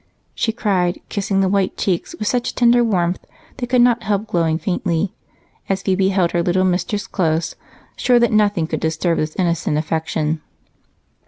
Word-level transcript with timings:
she 0.33 0.51
cried, 0.51 0.99
kissing 1.09 1.41
the 1.41 1.47
white 1.47 1.77
cheeks 1.77 2.15
with 2.17 2.27
such 2.27 2.55
tender 2.55 2.83
warmth 2.83 3.23
they 3.57 3.67
could 3.67 3.83
not 3.83 4.01
help 4.01 4.25
glowing 4.25 4.57
faintly 4.57 5.13
as 5.69 5.83
Phebe 5.83 6.09
held 6.09 6.31
her 6.31 6.41
little 6.41 6.63
mistress 6.65 7.05
close, 7.05 7.53
sure 7.95 8.17
that 8.17 8.31
nothing 8.31 8.65
could 8.65 8.79
disturb 8.79 9.19
this 9.19 9.35
innocent 9.35 9.77
affection. 9.77 10.41